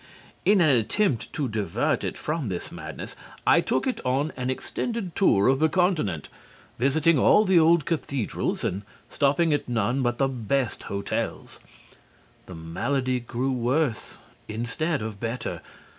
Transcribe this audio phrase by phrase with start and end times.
[0.45, 3.15] In an attempt to divert it from this madness,
[3.45, 6.27] I took it on an extended tour of the Continent,
[6.79, 11.59] visiting all the old cathedrals and stopping at none but the best hotels.
[12.47, 14.17] The malady grew worse,
[14.47, 15.61] instead of better.